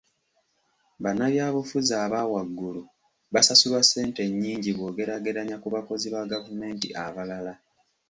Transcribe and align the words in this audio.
Bannabyabufuzi 1.03 1.93
aba 2.03 2.19
waggulu 2.33 2.81
basasulwa 3.33 3.81
ssente 3.83 4.21
nnyingi 4.27 4.69
bw'ogeraageranya 4.73 5.55
ku 5.63 5.67
bakozi 5.75 6.07
ba 6.13 6.21
gavumenti 6.31 6.87
abalala. 7.05 7.53